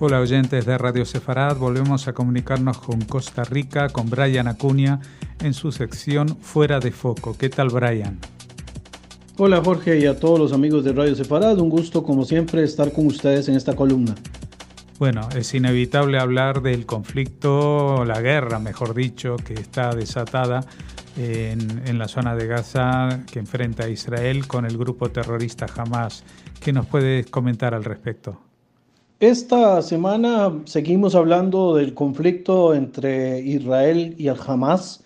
[0.00, 5.00] Hola oyentes de Radio Sefarad, volvemos a comunicarnos con Costa Rica, con Brian Acuña,
[5.40, 7.36] en su sección Fuera de Foco.
[7.36, 8.16] ¿Qué tal Brian?
[9.38, 12.92] Hola Jorge y a todos los amigos de Radio Sefarad, un gusto como siempre estar
[12.92, 14.14] con ustedes en esta columna.
[15.00, 20.60] Bueno, es inevitable hablar del conflicto, la guerra, mejor dicho, que está desatada
[21.16, 26.22] en, en, la zona de Gaza que enfrenta a Israel con el grupo terrorista Hamas.
[26.60, 28.47] ¿Qué nos puedes comentar al respecto?
[29.20, 35.02] Esta semana seguimos hablando del conflicto entre Israel y el Hamas.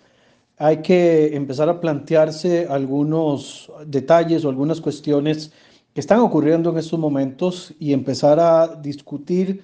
[0.57, 5.51] Hay que empezar a plantearse algunos detalles o algunas cuestiones
[5.95, 9.63] que están ocurriendo en estos momentos y empezar a discutir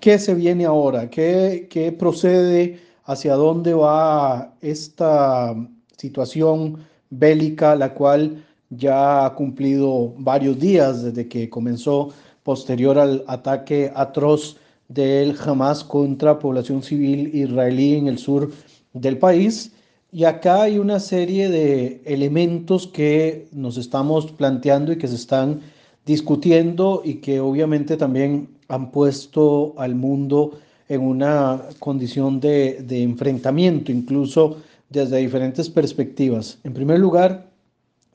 [0.00, 5.54] qué se viene ahora, qué, qué procede, hacia dónde va esta
[5.98, 12.08] situación bélica, la cual ya ha cumplido varios días desde que comenzó
[12.42, 14.56] posterior al ataque atroz
[14.88, 18.50] del Hamas contra población civil israelí en el sur
[18.92, 19.72] del país.
[20.12, 25.60] Y acá hay una serie de elementos que nos estamos planteando y que se están
[26.04, 33.92] discutiendo y que obviamente también han puesto al mundo en una condición de, de enfrentamiento,
[33.92, 34.56] incluso
[34.88, 36.58] desde diferentes perspectivas.
[36.64, 37.48] En primer lugar,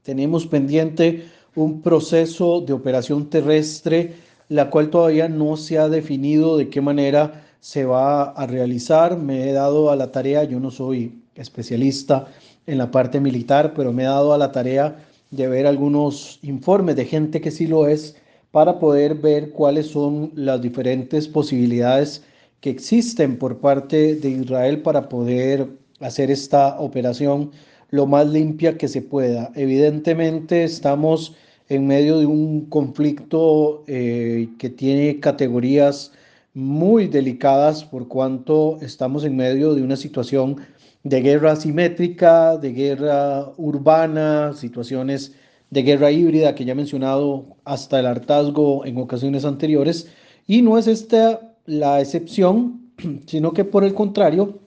[0.03, 4.13] tenemos pendiente un proceso de operación terrestre,
[4.49, 9.17] la cual todavía no se ha definido de qué manera se va a realizar.
[9.17, 12.27] Me he dado a la tarea, yo no soy especialista
[12.67, 14.97] en la parte militar, pero me he dado a la tarea
[15.31, 18.15] de ver algunos informes de gente que sí lo es
[18.51, 22.23] para poder ver cuáles son las diferentes posibilidades
[22.61, 25.67] que existen por parte de Israel para poder
[25.99, 27.51] hacer esta operación
[27.89, 29.51] lo más limpia que se pueda.
[29.55, 31.35] Evidentemente estamos
[31.69, 36.11] en medio de un conflicto eh, que tiene categorías
[36.53, 40.57] muy delicadas por cuanto estamos en medio de una situación
[41.03, 45.33] de guerra asimétrica, de guerra urbana, situaciones
[45.69, 50.07] de guerra híbrida que ya he mencionado hasta el hartazgo en ocasiones anteriores.
[50.47, 52.91] Y no es esta la excepción,
[53.25, 54.59] sino que por el contrario,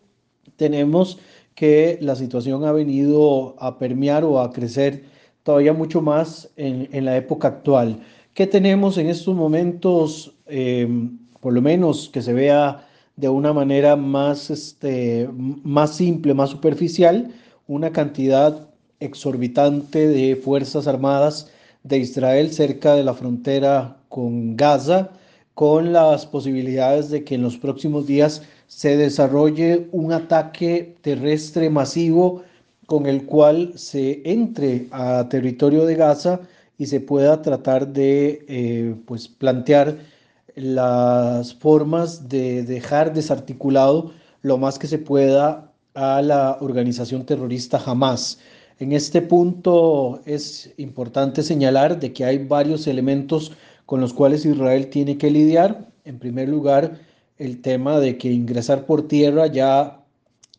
[0.56, 1.18] tenemos
[1.58, 5.02] que la situación ha venido a permear o a crecer
[5.42, 7.98] todavía mucho más en, en la época actual.
[8.32, 12.86] ¿Qué tenemos en estos momentos, em, por lo menos que se vea
[13.16, 15.28] de una manera más, este,
[15.64, 17.32] más simple, más superficial,
[17.66, 18.68] una cantidad
[19.00, 21.50] exorbitante de Fuerzas Armadas
[21.82, 25.10] de Israel cerca de la frontera con Gaza,
[25.54, 32.42] con las posibilidades de que en los próximos días se desarrolle un ataque terrestre masivo
[32.86, 36.40] con el cual se entre a territorio de Gaza
[36.78, 39.96] y se pueda tratar de eh, pues plantear
[40.54, 44.12] las formas de dejar desarticulado
[44.42, 48.38] lo más que se pueda a la organización terrorista Hamas.
[48.78, 53.52] En este punto es importante señalar de que hay varios elementos
[53.86, 55.88] con los cuales Israel tiene que lidiar.
[56.04, 56.98] En primer lugar,
[57.38, 60.00] el tema de que ingresar por tierra ya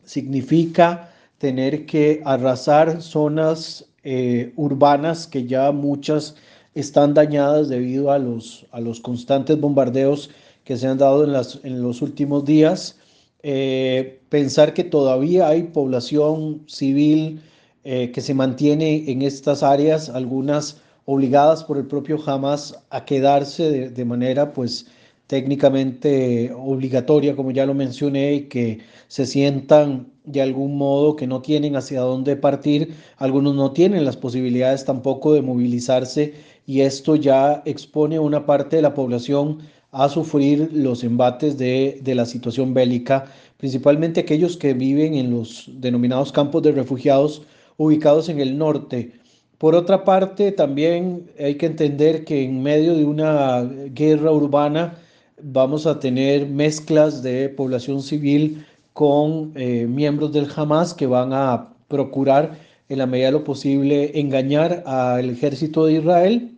[0.04, 6.36] significa tener que arrasar zonas eh, urbanas que ya muchas
[6.74, 10.30] están dañadas debido a los, a los constantes bombardeos
[10.64, 12.96] que se han dado en, las, en los últimos días.
[13.42, 17.42] Eh, pensar que todavía hay población civil
[17.84, 23.70] eh, que se mantiene en estas áreas, algunas obligadas por el propio Hamas a quedarse
[23.70, 24.86] de, de manera pues
[25.30, 31.40] técnicamente obligatoria, como ya lo mencioné, y que se sientan de algún modo que no
[31.40, 36.34] tienen hacia dónde partir, algunos no tienen las posibilidades tampoco de movilizarse
[36.66, 39.58] y esto ya expone a una parte de la población
[39.92, 43.26] a sufrir los embates de, de la situación bélica,
[43.56, 47.42] principalmente aquellos que viven en los denominados campos de refugiados
[47.76, 49.12] ubicados en el norte.
[49.58, 53.62] Por otra parte, también hay que entender que en medio de una
[53.94, 54.96] guerra urbana
[55.42, 61.74] vamos a tener mezclas de población civil con eh, miembros del Hamas que van a
[61.88, 62.58] procurar
[62.88, 66.56] en la medida de lo posible engañar al ejército de Israel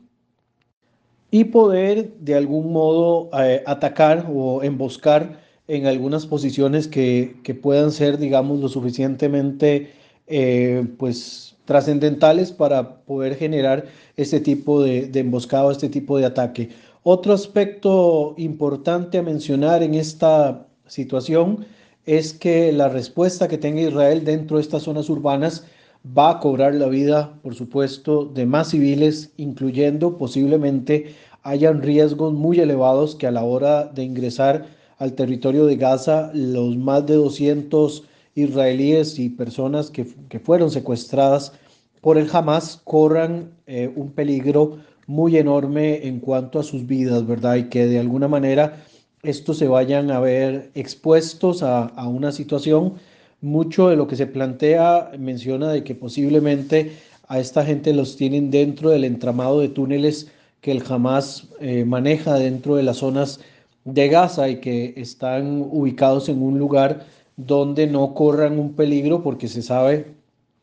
[1.30, 7.92] y poder de algún modo eh, atacar o emboscar en algunas posiciones que, que, puedan
[7.92, 9.92] ser, digamos, lo suficientemente
[10.26, 13.86] eh, pues trascendentales para poder generar
[14.16, 16.70] este tipo de, de emboscado, este tipo de ataque.
[17.04, 21.66] Otro aspecto importante a mencionar en esta situación
[22.06, 25.64] es que la respuesta que tenga Israel dentro de estas zonas urbanas
[26.06, 32.60] va a cobrar la vida, por supuesto, de más civiles, incluyendo posiblemente hayan riesgos muy
[32.60, 34.66] elevados que a la hora de ingresar
[34.98, 38.04] al territorio de Gaza, los más de 200
[38.36, 40.04] israelíes y personas que,
[40.38, 41.52] fueron secuestradas
[42.00, 47.56] por el Hamas corran eh, un peligro muy enorme en cuanto a sus vidas, ¿verdad?
[47.56, 48.84] Y que de alguna manera
[49.22, 52.94] estos se vayan a ver expuestos a, a una situación.
[53.40, 56.92] Mucho de lo que se plantea menciona de que posiblemente
[57.28, 62.34] a esta gente los tienen dentro del entramado de túneles que el Hamas eh, maneja
[62.34, 63.40] dentro de las zonas
[63.84, 67.04] de Gaza y que están ubicados en un lugar
[67.36, 70.14] donde no corran un peligro porque se sabe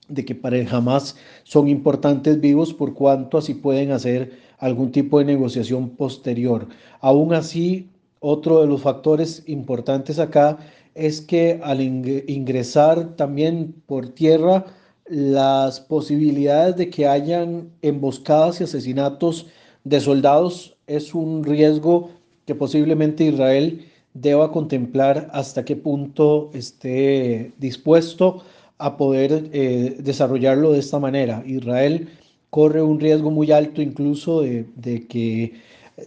[0.10, 5.20] de que para el Hamas son importantes vivos por cuanto así pueden hacer algún tipo
[5.20, 6.68] de negociación posterior.
[7.00, 7.90] Aún así,
[8.20, 10.58] otro de los factores importantes acá
[10.96, 14.66] es que al ingresar también por tierra,
[15.06, 19.48] las posibilidades de que hayan emboscadas y asesinatos
[19.84, 22.12] de soldados es un riesgo
[22.46, 28.44] que posiblemente Israel deba contemplar hasta qué punto esté dispuesto
[28.80, 31.44] a poder eh, desarrollarlo de esta manera.
[31.46, 32.10] Israel
[32.50, 35.54] corre un riesgo muy alto incluso de, que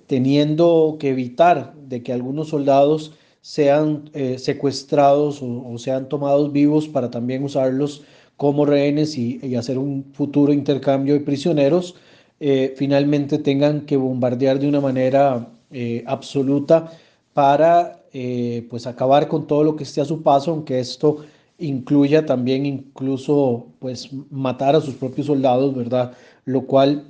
[0.07, 7.11] teniendo que evitar de que algunos soldados sean eh, secuestrados o, sean tomados vivos para
[7.11, 8.03] también usarlos
[8.37, 11.95] como rehenes y hacer un futuro intercambio de prisioneros,
[12.41, 15.49] eh, finalmente tengan que bombardear de una manera
[16.07, 16.93] absoluta
[17.33, 18.01] para
[18.69, 21.25] pues acabar con todo lo que esté a su paso, aunque esto
[21.59, 26.13] incluya también incluso pues matar a sus propios soldados, ¿verdad?
[26.45, 27.05] Lo cual,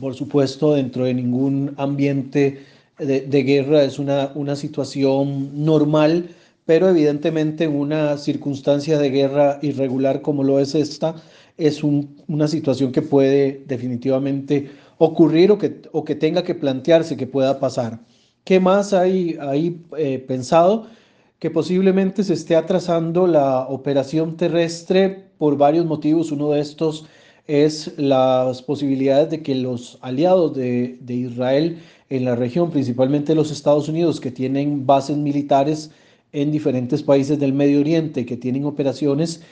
[0.00, 2.60] por supuesto, dentro de ningún ambiente
[2.98, 6.30] de, de guerra es una, una situación normal,
[6.64, 11.14] pero evidentemente en una circunstancia de guerra irregular como lo es esta,
[11.56, 17.26] es una situación que puede definitivamente ocurrir o que, o que tenga que plantearse que
[17.26, 18.00] pueda pasar.
[18.44, 20.86] ¿Qué más hay, hay eh, pensado?
[21.44, 26.32] Que posiblemente se esté atrasando la operación terrestre por varios motivos.
[26.32, 27.04] Uno de estos
[27.46, 33.50] es las posibilidades de que los aliados de, de Israel en la región, principalmente los
[33.50, 35.90] Estados Unidos, que tienen bases militares
[36.32, 39.42] en diferentes países del Medio Oriente, que tienen operaciones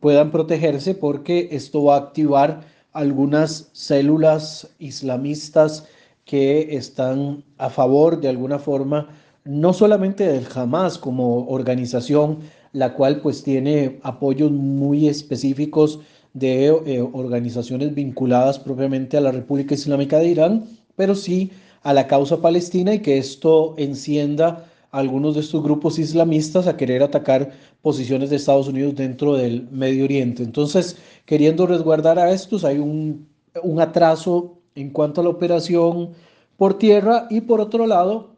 [0.00, 2.60] puedan protegerse porque esto va a activar
[2.92, 5.86] algunas células islamistas
[6.26, 9.08] que están a favor de alguna forma
[9.48, 12.40] no solamente del Hamas como organización,
[12.72, 16.00] la cual pues tiene apoyos muy específicos
[16.34, 20.64] de eh, organizaciones vinculadas propiamente a la República Islámica de Irán,
[20.96, 21.50] pero sí
[21.82, 27.02] a la causa palestina y que esto encienda algunos de estos grupos islamistas a querer
[27.02, 30.42] atacar posiciones de Estados Unidos dentro del Medio Oriente.
[30.42, 33.26] Entonces, queriendo resguardar a estos, hay un,
[33.80, 36.10] atraso en cuanto a la operación
[36.58, 38.37] por tierra y por otro lado,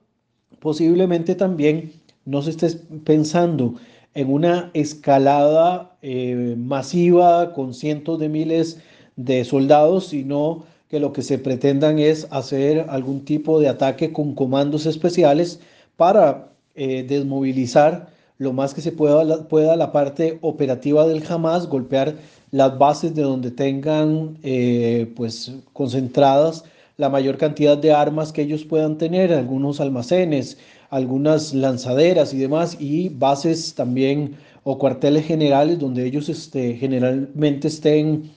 [0.59, 1.93] posiblemente también
[2.25, 2.69] no se esté
[3.05, 3.75] pensando
[4.15, 8.79] en una escalada eh, masiva con cientos de miles
[9.17, 14.35] de soldados, sino que lo que se pretendan es hacer algún tipo de ataque con
[14.35, 15.61] comandos especiales
[15.97, 18.09] para eh, desmovilizar
[18.39, 22.15] lo más que se pueda la, pueda la parte operativa del Hamas, golpear
[22.51, 26.65] las bases de donde tengan eh, pues concentradas
[27.01, 30.59] la mayor cantidad de armas que ellos puedan tener, algunos almacenes,
[30.91, 38.31] algunas lanzaderas y demás, y bases también o cuarteles generales donde ellos este, generalmente estén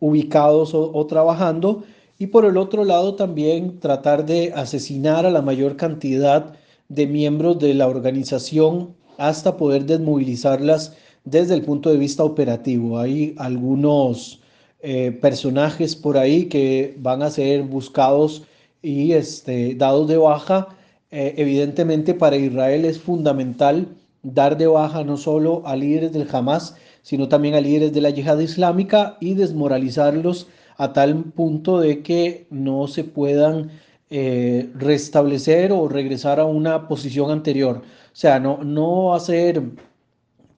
[0.00, 1.84] ubicados o trabajando.
[2.18, 6.52] Y por el otro lado también tratar de asesinar a la mayor cantidad
[6.90, 12.98] de miembros de la organización hasta poder desmovilizarlas desde el punto de vista operativo.
[12.98, 14.39] Hay algunos
[14.82, 18.44] eh, personajes por ahí que van a ser buscados
[18.82, 20.68] y este, dados de baja.
[21.10, 23.88] Eh, evidentemente para Israel es fundamental
[24.22, 28.10] dar de baja no solo a líderes del Hamas, sino también a líderes de la
[28.10, 30.46] yihad islámica y desmoralizarlos
[30.76, 33.70] a tal punto de que no se puedan
[34.08, 37.78] eh, restablecer o regresar a una posición anterior.
[37.78, 39.62] O sea, no, no va a ser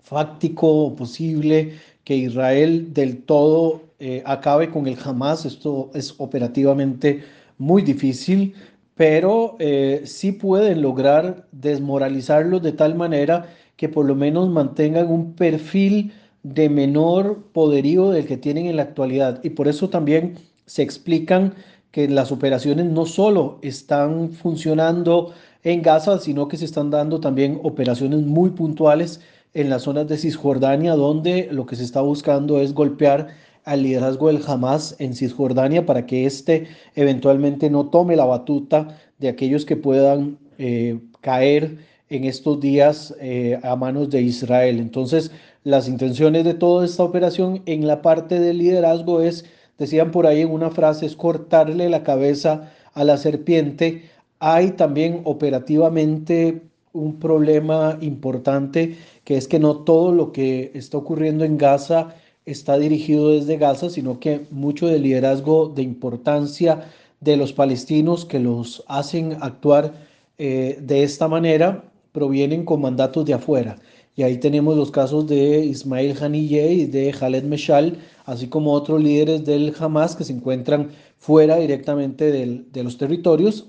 [0.02, 1.74] fáctico o posible
[2.04, 5.46] que Israel del todo eh, acabe con el Hamas.
[5.46, 7.22] Esto es operativamente
[7.56, 8.52] muy difícil,
[8.96, 15.34] pero eh, sí pueden lograr desmoralizarlos de tal manera que por lo menos mantengan un
[15.34, 19.38] perfil de menor poderío del que tienen en la actualidad.
[19.44, 20.34] Y por eso también
[20.66, 21.54] se explican
[21.92, 25.32] que las operaciones no solo están funcionando
[25.62, 29.20] en Gaza, sino que se están dando también operaciones muy puntuales
[29.54, 33.28] en las zonas de Cisjordania, donde lo que se está buscando es golpear
[33.64, 39.28] al liderazgo del Hamas en Cisjordania para que éste eventualmente no tome la batuta de
[39.28, 41.78] aquellos que puedan eh, caer
[42.10, 44.80] en estos días eh, a manos de Israel.
[44.80, 45.30] Entonces,
[45.64, 49.44] las intenciones de toda esta operación en la parte del liderazgo es,
[49.78, 54.02] decían por ahí en una frase, es cortarle la cabeza a la serpiente.
[54.40, 61.44] Hay también operativamente un problema importante que es que no todo lo que está ocurriendo
[61.44, 62.14] en Gaza
[62.46, 66.88] está dirigido desde Gaza, sino que mucho del liderazgo de importancia
[67.20, 69.94] de los palestinos que los hacen actuar
[70.38, 73.76] eh, de esta manera provienen con mandatos de afuera.
[74.16, 79.02] Y ahí tenemos los casos de Ismail Haniyeh y de Khaled Meshal, así como otros
[79.02, 83.68] líderes del Hamas que se encuentran fuera directamente de los territorios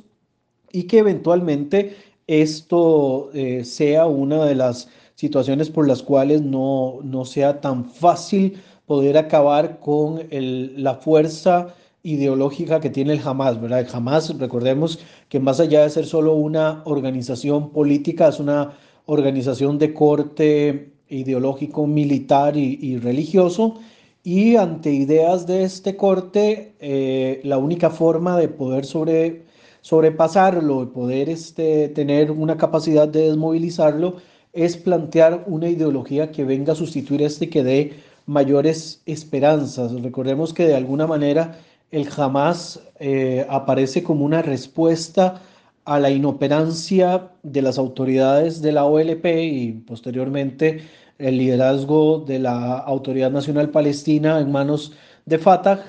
[0.72, 1.96] y que eventualmente
[2.28, 8.62] esto eh, sea una de las situaciones por las cuales no, no sea tan fácil
[8.86, 13.80] poder acabar con la fuerza ideológica que tiene el Hamas, ¿verdad?
[13.80, 18.74] El Hamas, recordemos que más allá de ser solo una organización política, es una
[19.06, 23.76] organización de corte ideológico, militar y, religioso,
[24.24, 29.44] y ante ideas de este corte, eh, la única forma de poder sobre,
[29.82, 34.18] sobrepasarlo, de poder este, tener una capacidad de desmovilizarlo,
[34.54, 37.94] es plantear una ideología que venga a sustituir este que dé
[38.28, 39.92] mayores esperanzas.
[40.02, 41.58] Recordemos que de alguna manera
[41.92, 45.42] el Hamas eh, aparece como una respuesta
[45.86, 50.84] a la inoperancia de las autoridades de la OLP y posteriormente
[51.18, 54.94] el liderazgo de la Autoridad Nacional Palestina en manos
[55.26, 55.84] de Fatah,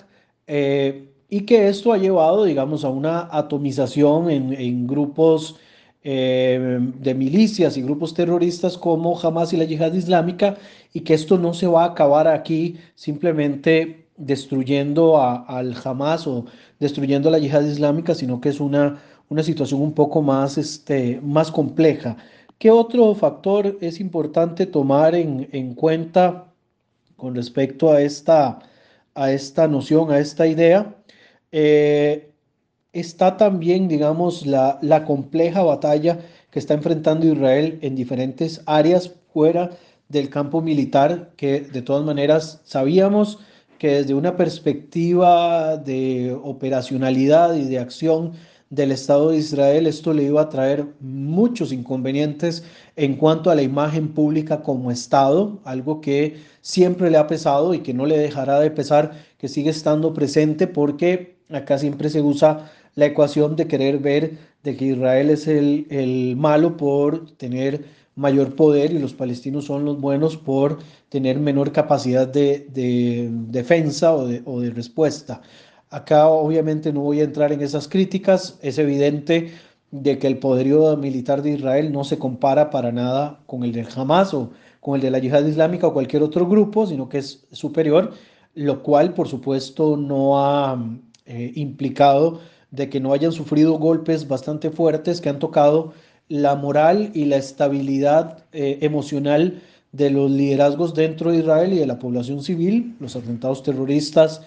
[0.47, 5.57] eh, y que esto ha llevado, digamos, a una atomización en grupos
[6.05, 10.57] eh, de milicias y grupos terroristas como Hamas y la Yihad Islámica
[10.93, 16.45] y que esto no se va a acabar aquí simplemente destruyendo al Hamas o
[16.79, 21.21] destruyendo a la Yihad Islámica, sino que es una, una situación un poco más, este,
[21.23, 22.17] más compleja.
[22.59, 26.53] ¿Qué otro factor es importante tomar en, en cuenta
[27.17, 28.59] con respecto a esta,
[29.15, 30.95] a esta noción, a esta idea?
[31.51, 32.34] Eh,
[32.95, 36.21] está también, digamos, la, la compleja batalla
[36.51, 39.71] que está enfrentando Israel en diferentes áreas fuera
[40.09, 43.41] del campo militar, que de todas maneras sabíamos
[43.79, 48.33] que desde una perspectiva de operacionalidad y de acción
[48.71, 52.65] del Estado de Israel, esto le iba a traer muchos inconvenientes
[52.97, 57.81] en cuanto a la imagen pública como Estado, algo que siempre le ha pesado y
[57.81, 62.71] que no le dejará de pesar, que sigue estando presente porque acá siempre se usa
[62.95, 67.85] la ecuación de querer ver de que Israel es el, malo por tener
[68.17, 72.67] mayor poder y los palestinos son los buenos por tener menor capacidad de,
[73.49, 75.43] defensa o de, o de, respuesta.
[75.91, 79.53] Acá obviamente no voy a entrar en esas críticas, es evidente
[79.91, 83.87] de que el poderío militar de Israel no se compara para nada con el del
[83.95, 87.47] Hamas o con el de la yihad islámica o cualquier otro grupo, sino que es
[87.53, 88.13] superior,
[88.55, 90.79] lo cual por supuesto no ha
[91.27, 92.41] eh, implicado
[92.75, 95.93] de que no hayan sufrido golpes bastante fuertes que han tocado
[96.29, 99.63] la moral y la estabilidad eh, emocional
[99.93, 102.97] de los liderazgos dentro de Israel y de la población civil.
[102.99, 104.43] Los atentados terroristas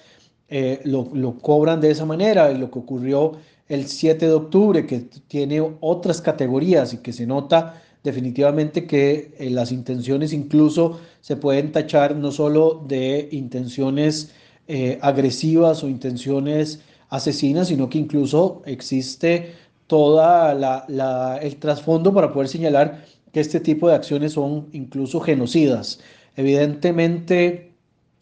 [0.50, 3.34] eh, lo, lo, cobran de esa manera y lo que ocurrió
[3.70, 9.50] el 7 de octubre, que tiene otras categorías y que se nota definitivamente que eh,
[9.50, 14.32] las intenciones incluso se pueden tachar no solo de intenciones
[15.00, 19.54] agresivas o intenciones asesina, sino que incluso existe
[19.88, 26.00] toda la, el trasfondo para poder señalar que este tipo de acciones son incluso genocidas.
[26.36, 27.74] Evidentemente,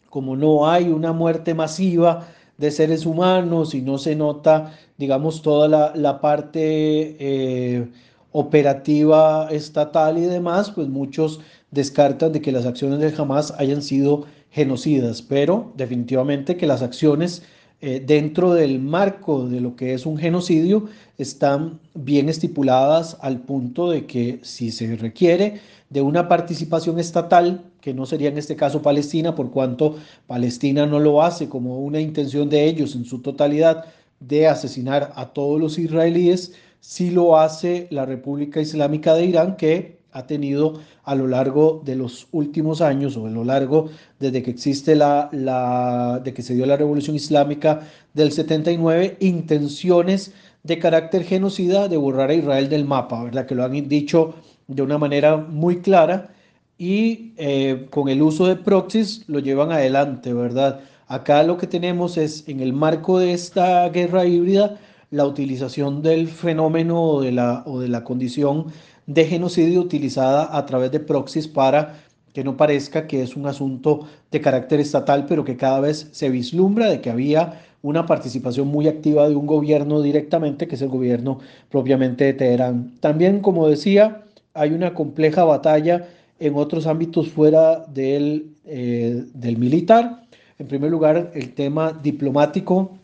[0.08, 5.92] como no hay una muerte masiva de seres humanos y no se nota, digamos, toda
[5.94, 7.88] la, parte eh,
[8.32, 11.40] operativa estatal y demás, pues muchos
[11.70, 17.42] descartan de que las acciones del Hamas hayan sido genocidas, pero definitivamente que las acciones
[17.80, 20.86] eh, dentro del marco de lo que es un genocidio
[21.18, 27.92] están bien estipuladas al punto de que si se requiere de una participación estatal, que
[27.92, 32.48] no sería en este caso Palestina, por cuanto Palestina no lo hace como una intención
[32.48, 33.84] de ellos en su totalidad
[34.20, 39.95] de asesinar a todos los israelíes, sí lo hace la República Islámica de Irán, que
[40.16, 44.50] ha tenido a lo largo de los últimos años o a lo largo desde que
[44.50, 47.80] existe la, la de que se dio la revolución islámica
[48.14, 50.32] del 79 intenciones
[50.62, 53.46] de carácter genocida de borrar a Israel del mapa, ¿verdad?
[53.46, 54.34] Que lo han dicho
[54.66, 56.30] de una manera muy clara
[56.78, 60.80] y eh, con el uso de proxies lo llevan adelante, ¿verdad?
[61.08, 64.78] Acá lo que tenemos es, en el marco de esta guerra híbrida,
[65.10, 68.66] la utilización del fenómeno o de la, o de la condición
[69.06, 72.00] de genocidio utilizada a través de proxies para
[72.32, 76.28] que no parezca que es un asunto de carácter estatal, pero que cada vez se
[76.28, 80.88] vislumbra de que había una participación muy activa de un gobierno directamente, que es el
[80.88, 81.38] gobierno
[81.70, 82.92] propiamente de Teherán.
[83.00, 86.08] También, como decía, hay una compleja batalla
[86.38, 90.24] en otros ámbitos fuera del, eh, del militar.
[90.58, 92.98] En primer lugar, el tema diplomático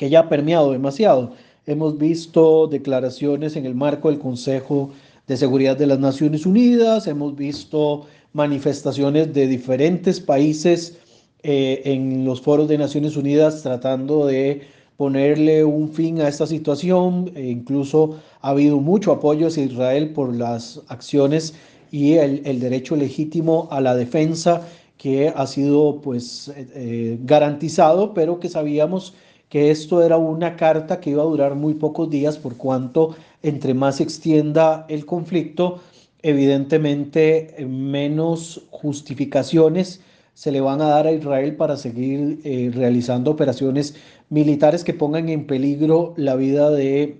[0.00, 1.32] que ya ha permeado demasiado.
[1.66, 4.92] Hemos visto declaraciones en el marco del Consejo
[5.26, 10.96] de Seguridad de las Naciones Unidas, hemos visto manifestaciones de diferentes países
[11.42, 14.62] eh, en los foros de Naciones Unidas tratando de
[14.96, 17.30] ponerle un fin a esta situación.
[17.34, 21.52] E incluso ha habido mucho apoyo hacia Israel por las acciones
[21.90, 24.66] y el, derecho legítimo a la defensa
[24.96, 29.12] que ha sido pues eh, eh, garantizado, pero que sabíamos
[29.50, 33.74] que esto era una carta que iba a durar muy pocos días por cuanto entre
[33.74, 35.80] más se extienda el conflicto,
[36.22, 40.00] evidentemente menos justificaciones
[40.34, 43.94] se le van a dar a Israel para seguir eh, realizando operaciones
[44.30, 47.18] militares que pongan en peligro la vida de,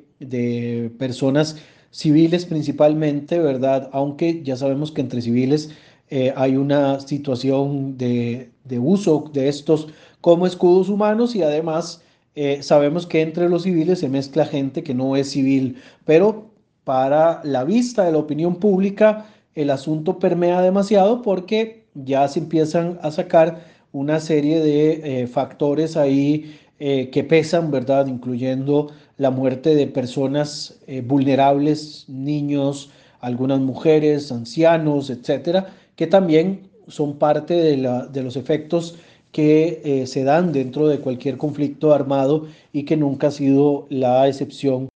[0.98, 1.56] personas
[1.90, 3.90] civiles principalmente, ¿verdad?
[3.92, 5.70] Aunque ya sabemos que entre civiles
[6.10, 9.88] eh, hay una situación de, uso de estos
[10.20, 12.02] como escudos humanos y además
[12.42, 16.46] eh, sabemos que entre los civiles se mezcla gente que no es civil, pero
[16.84, 22.98] para la vista de la opinión pública el asunto permea demasiado porque ya se empiezan
[23.02, 28.06] a sacar una serie de eh, factores ahí eh, que pesan, ¿verdad?
[28.06, 37.52] Incluyendo la muerte de personas vulnerables, niños, algunas mujeres, ancianos, etcétera, que también son parte
[37.52, 38.96] de los efectos
[39.32, 44.88] que se dan dentro de cualquier conflicto armado y que nunca ha sido la excepción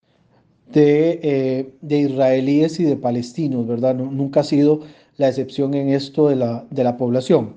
[0.72, 3.94] de, de israelíes y de palestinos, ¿verdad?
[3.94, 4.82] nunca ha sido
[5.18, 7.56] la excepción en esto de la, de la población.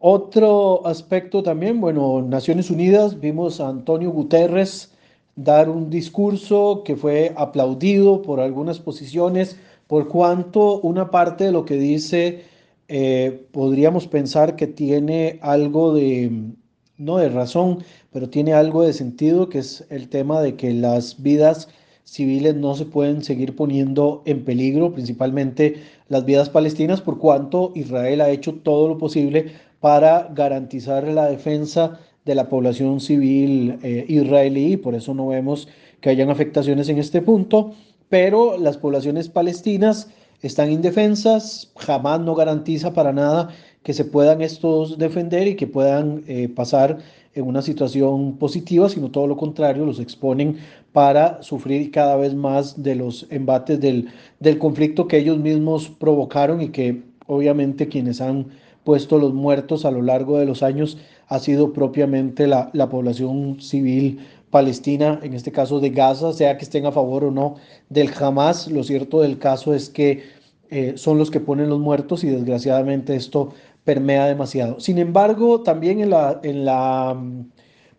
[0.00, 4.92] Otro aspecto también, bueno, Naciones Unidas, vimos a Antonio Guterres
[5.36, 11.64] dar un discurso que fue aplaudido por algunas posiciones, por cuanto una parte de lo
[11.64, 12.44] que dice
[12.88, 16.52] eh, podríamos pensar que tiene algo de,
[16.98, 17.78] no de razón,
[18.12, 21.68] pero tiene algo de sentido, que es el tema de que las vidas
[22.04, 28.20] civiles no se pueden seguir poniendo en peligro, principalmente las vidas palestinas, por cuanto Israel
[28.20, 34.76] ha hecho todo lo posible para garantizar la defensa de la población civil eh, israelí,
[34.76, 35.68] por eso no vemos
[36.00, 37.72] que hayan afectaciones en este punto,
[38.08, 40.08] pero las poblaciones palestinas
[40.42, 43.50] están indefensas, jamás no garantiza para nada
[43.82, 46.98] que se puedan estos defender y que puedan eh, pasar
[47.34, 50.56] en una situación positiva, sino todo lo contrario, los exponen
[50.92, 54.08] para sufrir cada vez más de los embates del,
[54.40, 58.46] del conflicto que ellos mismos provocaron y que obviamente quienes han
[58.84, 60.96] puesto los muertos a lo largo de los años
[61.28, 64.20] ha sido propiamente la, la población civil
[64.50, 67.56] palestina, en este caso de Gaza, sea que estén a favor o no
[67.88, 68.68] del Hamas.
[68.68, 70.24] Lo cierto del caso es que
[70.70, 73.50] eh, son los que ponen los muertos y desgraciadamente esto
[73.84, 74.80] permea demasiado.
[74.80, 77.50] Sin embargo, también en la, en la mm,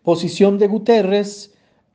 [0.02, 1.54] posición de Guterres,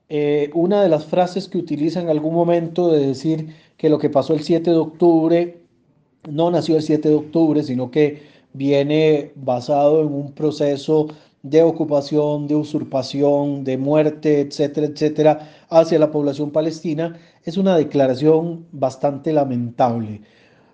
[0.09, 4.09] eh, una de las frases que utiliza en algún momento de decir que lo que
[4.09, 5.63] pasó el 7 de octubre
[6.29, 11.07] no nació el 7 de octubre, sino que viene basado en un proceso
[11.43, 18.65] de ocupación, de usurpación, de muerte, etcétera, etcétera, hacia la población palestina, es una declaración
[18.71, 20.21] bastante lamentable.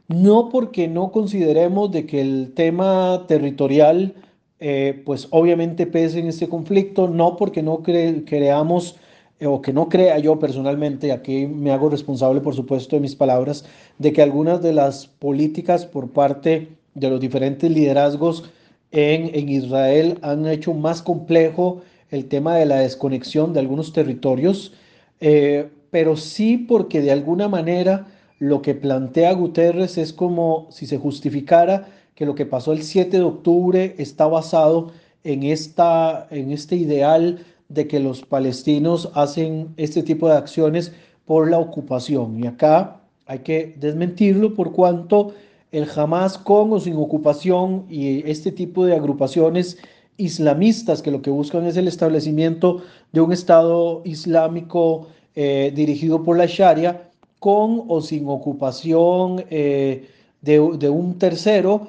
[0.08, 4.15] No porque no consideremos de que el tema territorial,
[4.60, 8.95] eh, pues obviamente pese en este conflicto, no porque no creamos
[9.39, 13.15] eh, o que no crea yo personalmente, aquí me hago responsable por supuesto de mis
[13.15, 13.65] palabras,
[13.97, 18.51] de que algunas de las políticas por parte de los diferentes liderazgos
[18.91, 24.73] en, Israel han hecho más complejo el tema de la desconexión de algunos territorios,
[25.21, 28.08] eh, pero sí porque de alguna manera
[28.39, 33.17] lo que plantea Guterres es como si se justificara que lo que pasó el 7
[33.17, 34.91] de octubre está basado
[35.23, 40.91] en, esta, en este ideal de que los palestinos hacen este tipo de acciones
[41.25, 42.43] por la ocupación.
[42.43, 45.34] Y acá hay que desmentirlo por cuanto
[45.71, 49.77] el Hamas con o sin ocupación y este tipo de agrupaciones
[50.17, 56.38] islamistas que lo que buscan es el establecimiento de un Estado islámico eh, dirigido por
[56.38, 60.10] la Sharia, con o sin ocupación eh,
[60.41, 61.88] de, un tercero,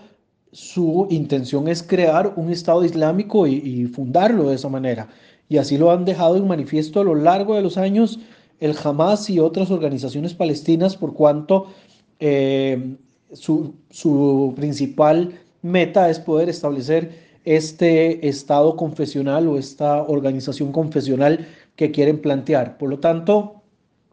[0.52, 5.08] su intención es crear un Estado islámico y, fundarlo de esa manera.
[5.48, 8.20] Y así lo han dejado en manifiesto a lo largo de los años
[8.60, 11.66] el Hamas y otras organizaciones palestinas por cuanto
[12.20, 12.96] eh,
[13.32, 21.90] su, su principal meta es poder establecer este Estado confesional o esta organización confesional que
[21.90, 22.76] quieren plantear.
[22.78, 23.62] Por lo tanto,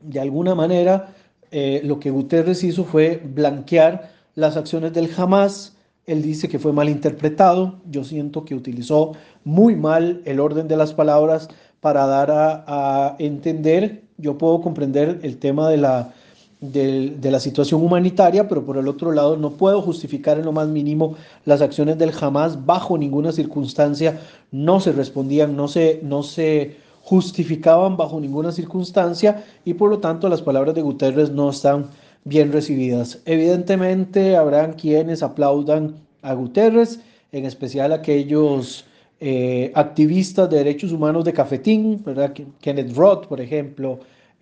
[0.01, 1.13] de alguna manera,
[1.51, 5.75] eh, lo que Guterres hizo fue blanquear las acciones del Hamas.
[6.06, 7.80] Él dice que fue mal interpretado.
[7.89, 11.49] Yo siento que utilizó muy mal el orden de las palabras
[11.82, 14.03] para dar a, entender.
[14.17, 16.13] Yo puedo comprender el tema de la,
[16.60, 20.67] de, la situación humanitaria, pero por el otro lado no puedo justificar en lo más
[20.67, 21.15] mínimo
[21.46, 22.65] las acciones del Hamas.
[22.65, 24.20] Bajo ninguna circunstancia
[24.52, 30.28] no se respondían, no se, no se justificaban bajo ninguna circunstancia y por lo tanto
[30.30, 31.89] las palabras de Guterres no están
[32.24, 33.22] bien recibidas.
[33.26, 37.00] Evidentemente habrán quienes aplaudan a Guterres,
[37.32, 38.86] en especial aquellos
[39.20, 42.34] eh, activistas de derechos humanos de Cafetín, ¿verdad?
[42.62, 44.00] Kenneth Roth, por ejemplo,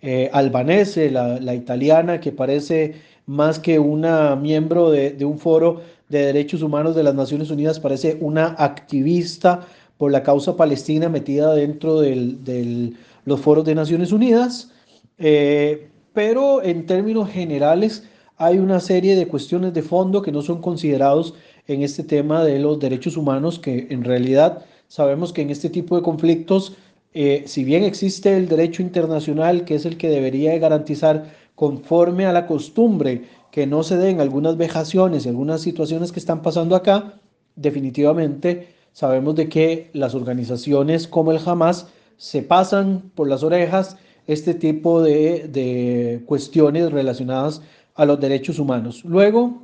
[0.08, 2.94] eh, Albanese, la, italiana, que parece
[3.26, 8.16] más que una miembro de, un foro de derechos humanos de las Naciones Unidas, parece
[8.20, 9.66] una activista
[9.98, 12.92] por la causa palestina metida dentro de
[13.24, 14.70] los foros de Naciones Unidas,
[15.18, 18.04] eh, pero en términos generales
[18.36, 21.34] hay una serie de cuestiones de fondo que no son considerados
[21.66, 25.96] en este tema de los derechos humanos, que en realidad sabemos que en este tipo
[25.96, 26.76] de conflictos,
[27.16, 32.32] eh, si bien existe el derecho internacional, que es el que debería garantizar conforme a
[32.32, 37.14] la costumbre que no se den algunas vejaciones y algunas situaciones que están pasando acá,
[37.56, 44.54] definitivamente Sabemos de que las organizaciones como el Hamas se pasan por las orejas este
[44.54, 47.60] tipo de, cuestiones relacionadas
[47.94, 49.04] a los derechos humanos.
[49.04, 49.60] Luego,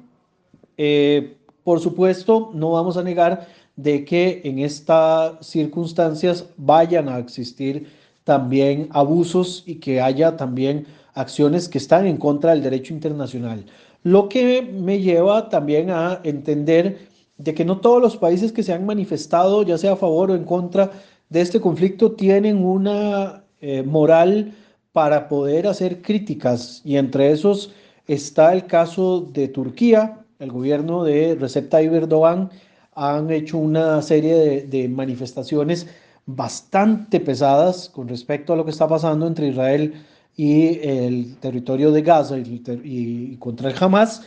[0.77, 7.89] eh, por supuesto, no vamos a negar de que en estas circunstancias vayan a existir
[8.25, 13.65] también abusos y que haya también acciones que están en contra del derecho internacional.
[14.03, 17.09] Lo que me lleva también a entender
[17.39, 20.35] de que no todos los países que se han manifestado, ya sea a favor o
[20.35, 20.91] en contra
[21.29, 24.55] de este conflicto, tienen una eh, moral
[24.93, 26.83] para poder hacer críticas.
[26.85, 27.73] Y entre esos
[28.07, 30.19] está el caso de Turquía.
[30.39, 32.51] El gobierno de Recep Tayyip Erdogan
[32.95, 35.87] han hecho una serie de, manifestaciones
[36.27, 39.95] bastante pesadas con respecto a lo que está pasando entre Israel
[40.37, 44.23] y el territorio de Gaza y, contra el Hamas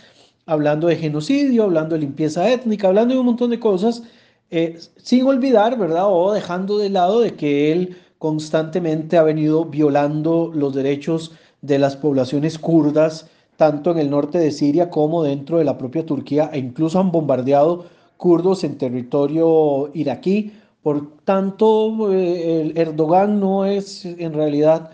[0.46, 4.04] hablando de genocidio, hablando de limpieza étnica, hablando de un montón de cosas,
[4.52, 6.06] eh, sin olvidar, ¿verdad?
[6.08, 11.96] O dejando de lado de que él constantemente ha venido violando los derechos de las
[11.96, 16.60] poblaciones kurdas, tanto en el norte de Siria como dentro de la propia Turquía, e
[16.60, 17.86] incluso han bombardeado
[18.18, 20.54] kurdos en territorio iraquí.
[20.82, 24.92] Por tanto, eh, el Erdogan no es en realidad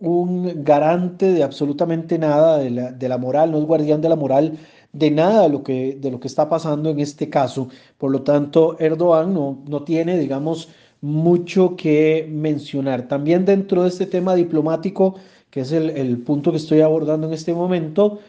[0.00, 4.16] un garante de absolutamente nada de la, de la moral, no es guardián de la
[4.16, 4.58] moral
[4.92, 7.68] de nada de lo que, de lo que está pasando en este caso.
[7.98, 10.68] Por lo tanto, Erdogan no, no tiene, digamos,
[11.00, 13.08] mucho que mencionar.
[13.08, 15.16] También dentro de este tema diplomático,
[15.50, 18.20] que es el, punto que estoy abordando en este momento,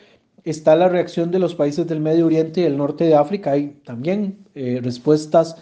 [0.43, 3.51] está la reacción de los países del Medio Oriente y del norte de África.
[3.51, 5.55] Hay también eh, respuestas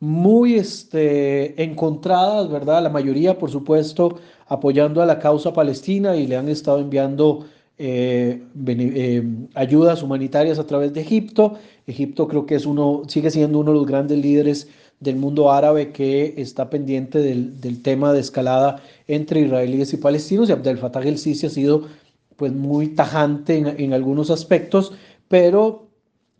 [0.00, 2.82] muy este, encontradas, ¿verdad?
[2.82, 7.46] La mayoría, por supuesto, apoyando a la causa palestina y le han estado enviando
[7.78, 9.22] eh, eh,
[9.54, 11.54] ayudas humanitarias a través de Egipto.
[11.86, 14.68] Egipto creo que es uno, sigue siendo uno de los grandes líderes
[15.00, 20.48] del mundo árabe que está pendiente del, del tema de escalada entre israelíes y palestinos
[20.48, 21.84] y Abdel Fattah el-Sisi ha sido
[22.36, 24.92] pues muy tajante en, en, algunos aspectos,
[25.28, 25.88] pero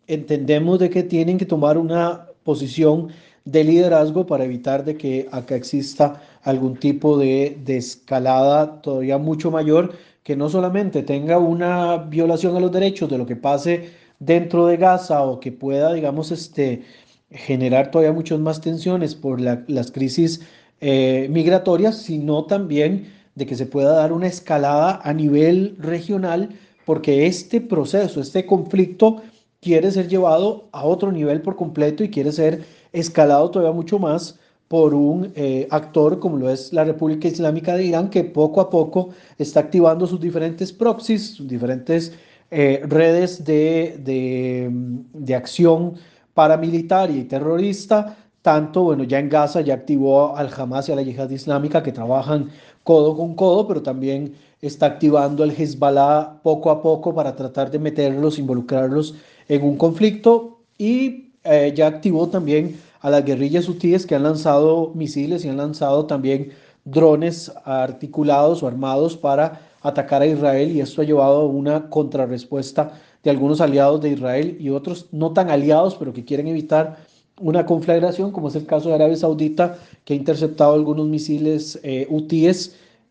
[0.07, 3.09] entendemos de que tienen que tomar una posición
[3.45, 9.51] de liderazgo para evitar de que acá exista algún tipo de, de escalada todavía mucho
[9.51, 14.67] mayor que no solamente tenga una violación a los derechos de lo que pase dentro
[14.67, 16.83] de Gaza o que pueda, digamos, este,
[17.31, 20.41] generar todavía muchas más tensiones por las crisis
[20.81, 26.49] eh, migratorias, sino también de que se pueda dar una escalada a nivel regional,
[26.85, 29.21] porque este proceso, este conflicto
[29.61, 34.39] quiere ser llevado a otro nivel por completo y quiere ser escalado todavía mucho más
[34.67, 38.71] por un eh, actor como lo es la República Islámica de Irán, que poco a
[38.71, 42.13] poco está activando sus diferentes proxies, sus diferentes
[42.49, 44.69] eh, redes de, de,
[45.13, 45.93] de, acción
[46.33, 48.17] paramilitar y terrorista.
[48.47, 51.91] Tanto, bueno, ya en Gaza ya activó al Hamas y a la Yihad Islámica que
[51.91, 52.49] trabajan
[52.81, 57.77] codo con codo, pero también está activando el Hezbollah poco a poco para tratar de
[57.79, 59.15] meterlos, involucrarlos
[59.49, 60.61] en un conflicto.
[60.77, 65.57] Y eh, ya activó también a las guerrillas hutíes que han lanzado misiles y han
[65.57, 66.51] lanzado también
[66.85, 72.93] drones articulados o armados para atacar a Israel y esto ha llevado a una contrarrespuesta
[73.23, 76.97] de algunos aliados de Israel y otros no tan aliados, pero que quieren evitar
[77.39, 82.07] una conflagración, como es el caso de Arabia Saudita, que ha interceptado algunos misiles eh,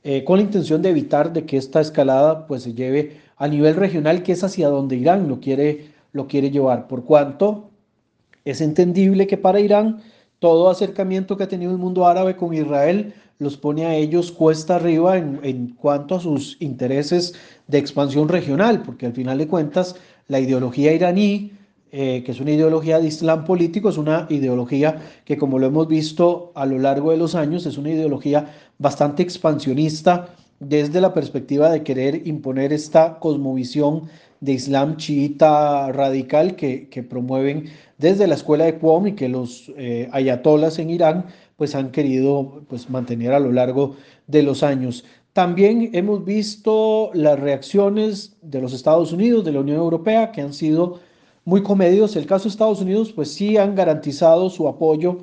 [0.05, 3.75] eh, con la intención de evitar de que esta escalada pues, se lleve a nivel
[3.77, 6.89] regional, que es hacia donde Irán lo quiere, lo quiere llevar.
[6.89, 7.71] Por cuanto
[8.45, 10.01] es entendible que para Irán
[10.39, 14.77] todo acercamiento que ha tenido el mundo árabe con Israel los pone a ellos cuesta
[14.77, 17.35] arriba en, cuanto a sus intereses
[17.67, 19.97] de expansión regional, porque al final de cuentas
[20.29, 21.53] la ideología iraní,
[21.99, 25.89] eh, que es una ideología de Islam político, es una ideología que como lo hemos
[25.89, 30.29] visto a lo largo de los años, es una ideología bastante expansionista
[30.61, 38.27] desde la perspectiva de querer imponer esta cosmovisión de Islam chiita radical que, promueven desde
[38.27, 41.25] la escuela de Qom y que los eh, ayatolas en Irán
[41.57, 45.07] pues han querido pues, mantener a lo largo de los años.
[45.33, 50.53] También hemos visto las reacciones de los Estados Unidos, de la Unión Europea, que han
[50.53, 51.01] sido
[51.47, 52.17] muy comedidos.
[52.17, 55.21] El caso de Estados Unidos, pues sí han garantizado su apoyo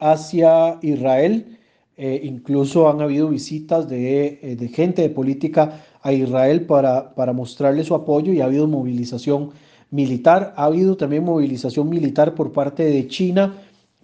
[0.00, 1.58] hacia Israel.
[1.96, 7.32] Eh, incluso han habido visitas de, eh, de, gente de política a Israel para, para
[7.32, 9.50] mostrarle su apoyo y ha habido movilización
[9.90, 10.54] militar.
[10.56, 13.54] Ha habido también movilización militar por parte de China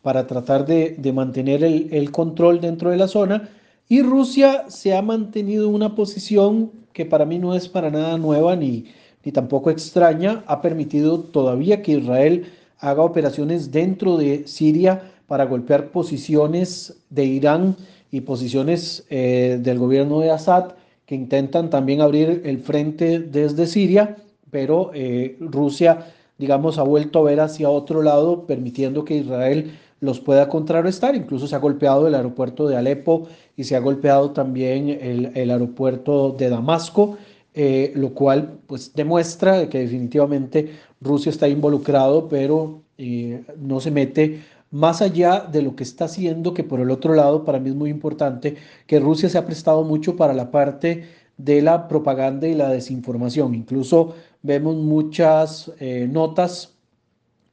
[0.02, 3.48] para tratar de, mantener el, control dentro de la zona.
[3.88, 8.18] Y Rusia se ha mantenido en una posición que para mí no es para nada
[8.18, 8.86] nueva ni,
[9.24, 10.42] ni tampoco extraña.
[10.46, 12.46] Ha permitido todavía que Israel
[12.78, 17.76] haga operaciones dentro de Siria para golpear posiciones de Irán
[18.10, 20.72] y posiciones eh, del gobierno de Assad
[21.06, 24.16] que intentan también abrir el frente desde Siria,
[24.50, 26.06] pero eh, Rusia,
[26.38, 31.14] digamos, ha vuelto a ver hacia otro lado, permitiendo que Israel los pueda contrarrestar.
[31.14, 36.32] Incluso se ha golpeado el aeropuerto de Alepo y se ha golpeado también el, aeropuerto
[36.32, 37.16] de Damasco,
[37.54, 44.40] eh, lo cual pues demuestra que definitivamente Rusia está involucrado, pero eh, no se mete
[44.70, 47.76] más allá de lo que está haciendo, que por el otro lado para mí es
[47.76, 51.04] muy importante, que Rusia se ha prestado mucho para la parte
[51.36, 53.54] de la propaganda y la desinformación.
[53.54, 56.74] Incluso vemos muchas eh, notas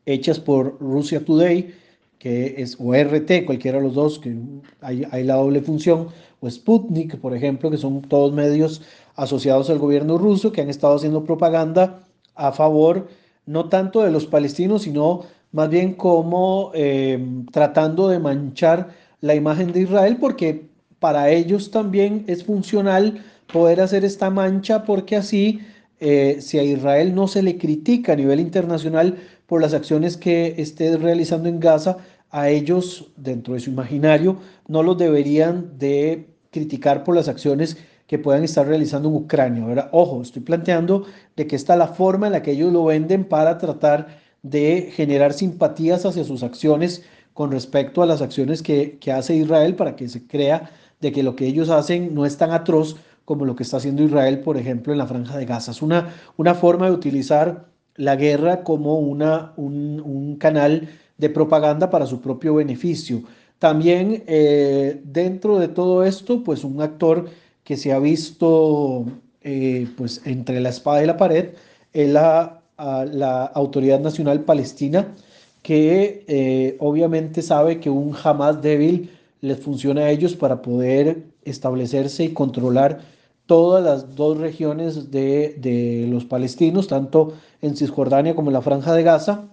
[0.06, 1.74] hechas por Russia Today,
[2.20, 4.36] que es o RT, cualquiera de los dos, que
[4.82, 6.08] hay, hay, la doble función,
[6.40, 8.82] o Sputnik, por ejemplo, que son todos medios
[9.20, 12.00] asociados al gobierno ruso que han estado haciendo propaganda
[12.36, 13.08] a favor
[13.46, 18.90] no tanto de los palestinos, sino más bien como em, tratando de manchar
[19.22, 25.16] la imagen de Israel, porque para ellos también es funcional poder hacer esta mancha, porque
[25.16, 25.62] así,
[26.00, 30.56] eh, si a Israel no se le critica a nivel internacional, por las acciones que
[30.60, 31.98] esté realizando en Gaza,
[32.30, 37.78] a ellos, dentro de su imaginario, no los deberían de criticar por las acciones
[38.10, 39.64] que puedan estar realizando en Ucrania.
[39.64, 39.90] ¿verdad?
[39.92, 43.24] Ojo, estoy planteando de que esta es la forma en la que ellos lo venden
[43.24, 44.08] para tratar
[44.42, 47.04] de generar simpatías hacia sus acciones
[47.36, 51.22] con respecto a las acciones que, que hace Israel para que se crea de que
[51.22, 52.96] lo que ellos hacen no es tan atroz
[53.26, 55.70] como lo que está haciendo Israel, por ejemplo, en la franja de Gaza.
[55.70, 62.08] Es una, una forma de utilizar la guerra como una, un, canal de propaganda para
[62.08, 63.22] su propio beneficio.
[63.60, 67.30] También eh, dentro de todo esto, pues un actor
[67.70, 69.06] que se ha visto
[69.44, 71.50] eh, pues entre la espada y la pared
[71.94, 75.14] es la, la Autoridad Nacional Palestina,
[75.62, 82.24] que eh, obviamente sabe que un jamás débil les funciona a ellos para poder establecerse
[82.24, 83.02] y controlar
[83.46, 88.96] todas las dos regiones de, de los palestinos, tanto en Cisjordania como en la Franja
[88.96, 89.44] de Gaza,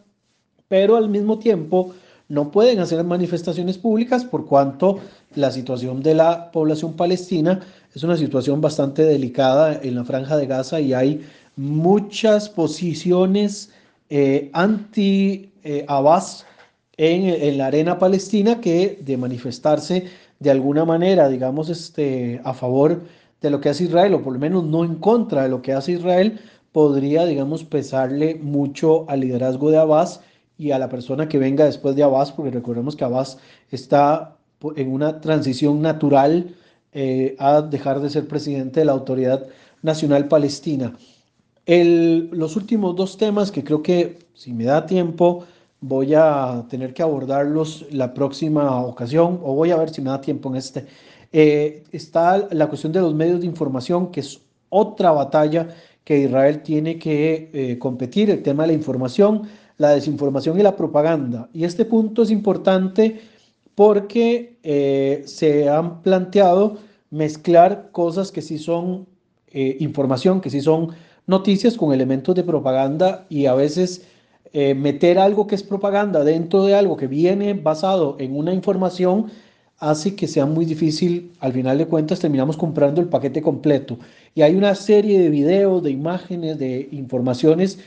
[0.68, 1.92] pero al mismo tiempo
[2.28, 4.98] no pueden hacer manifestaciones públicas por cuanto
[5.34, 7.60] la situación de la población palestina
[7.96, 13.70] es una situación bastante delicada en la Franja de Gaza y hay muchas posiciones
[14.10, 16.44] eh, anti-Abbas
[16.98, 23.00] en, en, la arena palestina que de manifestarse de alguna manera, digamos, este, a favor
[23.40, 25.72] de lo que hace Israel, o por lo menos no en contra de lo que
[25.72, 26.38] hace Israel,
[26.72, 30.20] podría, digamos, pesarle mucho al liderazgo de Abbas
[30.58, 33.38] y a la persona que venga después de Abbas, porque recordemos que Abbas
[33.70, 34.36] está
[34.76, 36.54] en una transición natural
[36.98, 39.46] eh, a dejar de ser presidente de la Autoridad
[39.82, 40.94] Nacional Palestina.
[41.66, 45.44] El, los últimos dos temas que creo que, si me da tiempo,
[45.82, 50.22] voy a tener que abordarlos la próxima ocasión, o voy a ver si me da
[50.22, 50.86] tiempo en este.
[51.32, 55.68] Eh, está la cuestión de los medios de información, que es otra batalla
[56.02, 59.42] que Israel tiene que eh, competir, el tema de la información,
[59.76, 61.50] la desinformación y la propaganda.
[61.52, 63.20] Y este punto es importante
[63.74, 66.78] porque eh, se han planteado
[67.10, 69.06] mezclar cosas que sí son
[69.48, 70.90] eh, información, que sí son
[71.26, 74.06] noticias con elementos de propaganda y a veces
[74.52, 79.26] eh, meter algo que es propaganda dentro de algo que viene basado en una información
[79.78, 83.98] hace que sea muy difícil, al final de cuentas terminamos comprando el paquete completo.
[84.34, 87.78] Y hay una serie de videos, de imágenes, de informaciones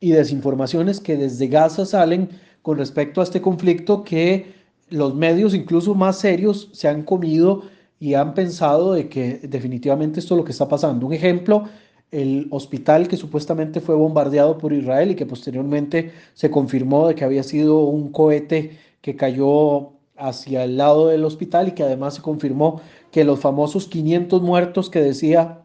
[0.00, 2.28] y desinformaciones que desde Gaza salen
[2.62, 4.52] con respecto a este conflicto que
[4.90, 7.62] los medios incluso más serios se han comido
[8.00, 11.06] y han pensado de que definitivamente esto es lo que está pasando.
[11.06, 11.64] Un ejemplo,
[12.10, 17.24] el hospital que supuestamente fue bombardeado por Israel y que posteriormente se confirmó de que
[17.24, 22.22] había sido un cohete que cayó hacia el lado del hospital y que además se
[22.22, 22.80] confirmó
[23.10, 25.64] que los famosos 500 muertos que decía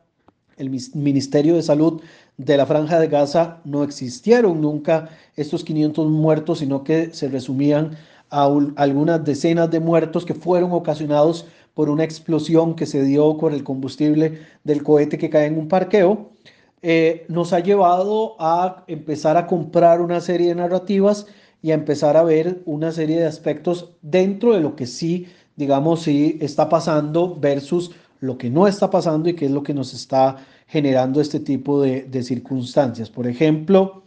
[0.57, 2.01] el Ministerio de Salud
[2.37, 7.97] de la Franja de Gaza no existieron nunca estos 500 muertos, sino que se resumían
[8.29, 13.53] a algunas decenas de muertos que fueron ocasionados por una explosión que se dio con
[13.53, 16.31] el combustible del cohete que cae en un parqueo,
[16.81, 21.27] eh, nos ha llevado a empezar a comprar una serie de narrativas
[21.61, 26.01] y a empezar a ver una serie de aspectos dentro de lo que sí, digamos,
[26.01, 29.93] sí está pasando versus lo que no está pasando y qué es lo que nos
[29.93, 33.09] está generando este tipo de, circunstancias.
[33.09, 34.03] Por ejemplo,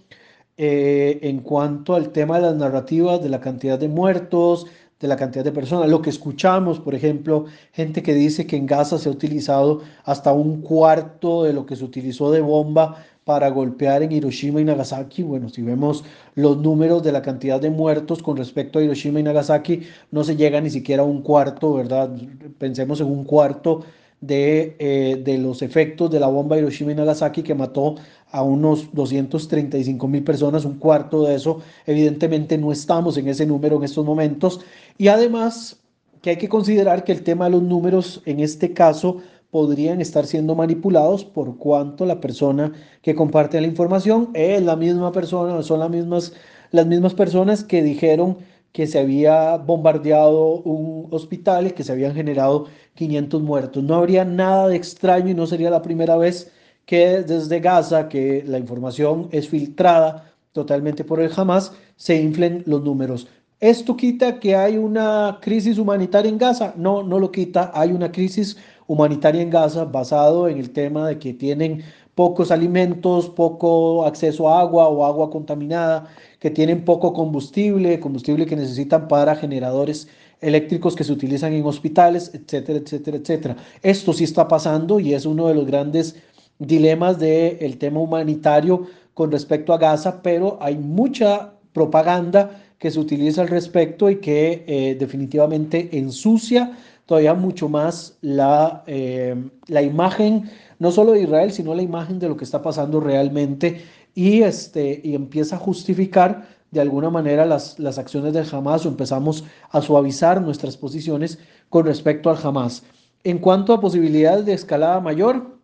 [0.59, 4.66] eh, en cuanto al tema de las narrativas, de la cantidad de muertos,
[5.01, 5.89] de la cantidad de personas.
[5.91, 10.33] Lo que escuchamos, por ejemplo, gente que dice que en Gaza se ha utilizado hasta
[10.33, 15.23] un cuarto de lo que se utilizó de bomba para golpear en Hiroshima y Nagasaki.
[15.25, 16.05] Bueno, si vemos
[16.37, 19.83] los números de la cantidad de muertos con respecto a Hiroshima y Nagasaki,
[20.13, 22.11] no se llega ni siquiera a un cuarto, ¿verdad?
[22.59, 23.83] Pensemos en un cuarto
[24.20, 27.96] de, eh, de los efectos de la bomba Hiroshima y Nagasaki que mató
[28.31, 31.61] a unos 235 mil personas, un cuarto de eso.
[31.87, 34.61] Evidentemente no estamos en ese número en estos momentos.
[34.98, 35.79] Y además
[36.22, 39.18] que hay que considerar que el tema de los números en este caso
[39.50, 45.12] podrían estar siendo manipulados por cuanto la persona que comparte la información es la misma
[45.12, 46.33] persona, son las mismas,
[46.72, 48.38] las mismas personas que dijeron
[48.77, 53.83] que se había bombardeado un hospital y que se habían generado 500 muertos.
[53.83, 56.53] No habría nada de extraño y no sería la primera vez
[56.85, 62.83] que desde Gaza, que la información es filtrada totalmente por el Hamas, se inflen los
[62.83, 63.29] números.
[63.61, 66.75] ¿Esto quita que hay una crisis humanitaria en Gaza?
[66.77, 67.71] No, no lo quita.
[67.73, 71.83] Hay una crisis humanitaria en Gaza basado en el tema de que tienen
[72.16, 76.09] pocos alimentos, poco acceso a agua o agua contaminada,
[76.40, 80.09] que tienen poco combustible, combustible que necesitan para generadores
[80.40, 83.57] eléctricos que se utilizan en hospitales, etcétera, etcétera, etcétera.
[83.83, 86.16] Esto sí está pasando y es uno de los grandes
[86.59, 93.42] dilemas del tema humanitario con respecto a Gaza, pero hay mucha propaganda que se utiliza
[93.42, 96.72] al respecto y que eh, definitivamente ensucia
[97.07, 99.37] todavía mucho más la, eh,
[99.68, 103.83] la imagen, no solo de Israel, sino la imagen de lo que está pasando realmente
[104.15, 108.89] y, este, y empieza a justificar de alguna manera las, las acciones del Hamas o
[108.89, 112.83] empezamos a suavizar nuestras posiciones con respecto al Hamas.
[113.25, 115.59] En cuanto a posibilidades de escalada mayor,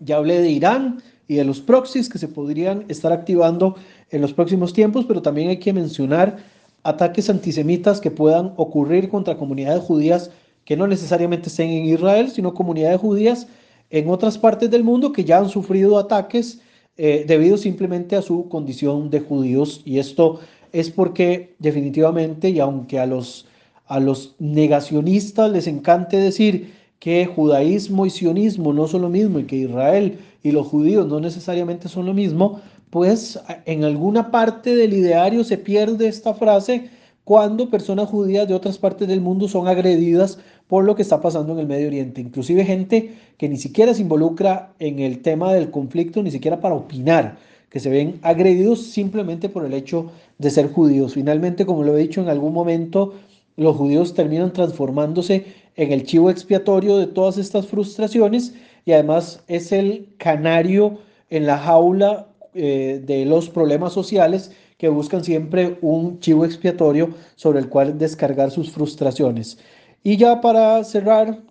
[0.00, 3.76] ya hablé de Irán y de los proxies que se podrían estar activando
[4.10, 6.38] en los próximos tiempos, pero también hay que mencionar
[6.82, 10.30] ataques antisemitas que puedan ocurrir contra comunidades judías
[10.64, 13.46] que no necesariamente estén en Israel, sino comunidades judías
[13.90, 16.60] en otras partes del mundo que ya han sufrido ataques
[16.96, 19.82] eh, debido simplemente a su condición de judíos.
[19.84, 20.40] Y esto
[20.72, 23.46] es porque definitivamente, y aunque a los,
[23.86, 29.44] a los negacionistas les encante decir que judaísmo y sionismo no son lo mismo y
[29.44, 34.92] que Israel y los judíos no necesariamente son lo mismo, pues en alguna parte del
[34.92, 36.90] ideario se pierde esta frase
[37.28, 41.52] cuando personas judías de otras partes del mundo son agredidas por lo que está pasando
[41.52, 42.22] en el Medio Oriente.
[42.22, 46.74] Inclusive gente que ni siquiera se involucra en el tema del conflicto, ni siquiera para
[46.74, 47.36] opinar,
[47.68, 51.12] que se ven agredidos simplemente por el hecho de ser judíos.
[51.12, 53.12] Finalmente, como lo he dicho en algún momento,
[53.58, 55.44] los judíos terminan transformándose
[55.76, 58.54] en el chivo expiatorio de todas estas frustraciones
[58.86, 65.24] y además es el canario en la jaula eh, de los problemas sociales que buscan
[65.24, 69.58] siempre un chivo expiatorio sobre el cual descargar sus frustraciones.
[70.02, 71.42] Y ya para cerrar,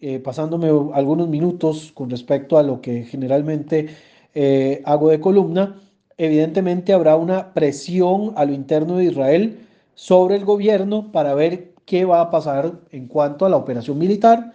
[0.00, 3.88] eh, pasándome algunos minutos con respecto a lo que generalmente
[4.34, 5.82] eh, hago de columna,
[6.16, 9.58] evidentemente habrá una presión a lo interno de Israel
[9.94, 14.52] sobre el gobierno para ver qué va a pasar en cuanto a la operación militar.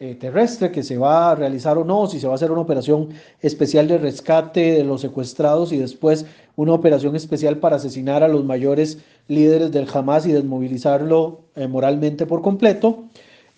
[0.00, 2.60] Eh, terrestre que se va a realizar o no, si se va a hacer una
[2.60, 3.08] operación
[3.40, 6.24] especial de rescate de los secuestrados y después
[6.54, 12.26] una operación especial para asesinar a los mayores líderes del Hamas y desmovilizarlo eh, moralmente
[12.26, 13.06] por completo.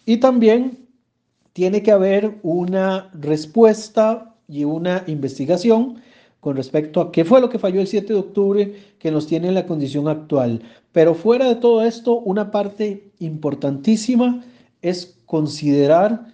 [0.06, 0.86] Y también
[1.52, 6.00] tiene que haber una respuesta y una investigación
[6.40, 9.48] con respecto a qué fue lo que falló el 7 de octubre que nos tiene
[9.48, 10.62] en la condición actual.
[10.92, 14.42] Pero fuera de todo esto, una parte importantísima
[14.82, 16.26] es considerar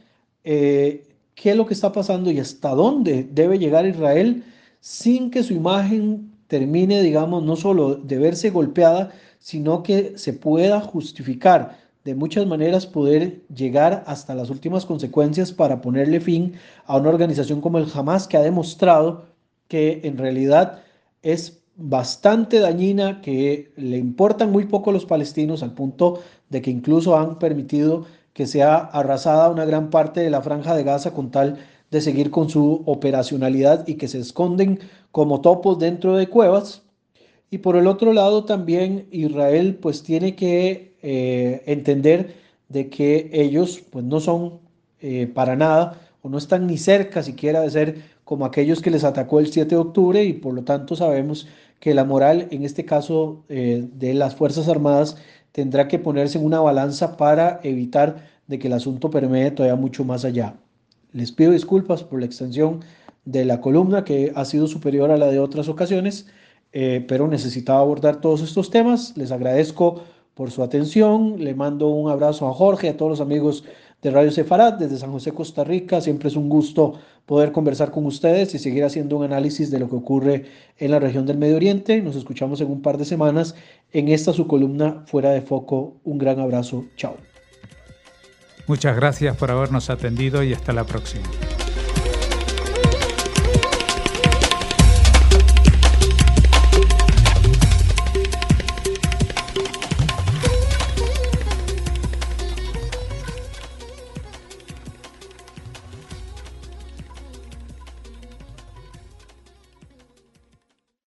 [0.44, 4.44] eh, qué es lo que está pasando y hasta dónde debe llegar Israel
[4.80, 10.80] sin que su imagen termine, digamos, no solo de verse golpeada, sino que se pueda
[10.80, 16.54] justificar de muchas maneras poder llegar hasta las últimas consecuencias para ponerle fin
[16.86, 19.26] a una organización como el Hamas que ha demostrado
[19.66, 20.82] que en realidad
[21.22, 27.18] es bastante dañina, que le importan muy poco los palestinos al punto de que incluso
[27.18, 28.06] han permitido
[28.36, 31.56] que sea arrasada una gran parte de la franja de Gaza con tal
[31.90, 34.78] de seguir con su operacionalidad y que se esconden
[35.10, 36.82] como topos dentro de cuevas.
[37.50, 42.34] Y por el otro lado también Israel pues tiene que eh, entender
[42.68, 44.60] de que ellos pues no son
[45.00, 49.04] eh, para nada o no están ni cerca siquiera de ser como aquellos que les
[49.04, 51.48] atacó el 7 de octubre y por lo tanto sabemos
[51.80, 55.16] que la moral en este caso eh, de las Fuerzas Armadas
[55.56, 60.04] tendrá que ponerse en una balanza para evitar de que el asunto permee todavía mucho
[60.04, 60.56] más allá.
[61.14, 62.80] Les pido disculpas por la extensión
[63.24, 66.26] de la columna que ha sido superior a la de otras ocasiones,
[66.74, 69.16] eh, pero necesitaba abordar todos estos temas.
[69.16, 70.02] Les agradezco
[70.34, 71.42] por su atención.
[71.42, 73.64] Le mando un abrazo a Jorge, a todos los amigos
[74.02, 76.02] de Radio Sefarat desde San José, Costa Rica.
[76.02, 79.90] Siempre es un gusto poder conversar con ustedes y seguir haciendo un análisis de lo
[79.90, 80.44] que ocurre
[80.78, 82.00] en la región del Medio Oriente.
[82.00, 83.54] Nos escuchamos en un par de semanas
[83.92, 85.96] en esta su columna Fuera de Foco.
[86.04, 86.84] Un gran abrazo.
[86.96, 87.16] Chao.
[88.68, 91.24] Muchas gracias por habernos atendido y hasta la próxima.